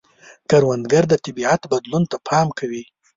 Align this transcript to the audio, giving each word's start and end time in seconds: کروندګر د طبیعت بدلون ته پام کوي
کروندګر 0.49 1.03
د 1.09 1.13
طبیعت 1.25 1.61
بدلون 1.71 2.03
ته 2.11 2.17
پام 2.27 2.47
کوي 2.59 2.83